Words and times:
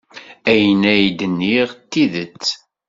Ayen 0.51 0.83
ay 0.93 1.05
d-nniɣ 1.19 1.69
d 1.75 1.81
tidet. 1.91 2.45